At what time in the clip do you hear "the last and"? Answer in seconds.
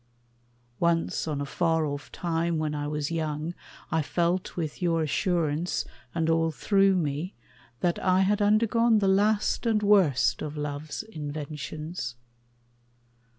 8.97-9.83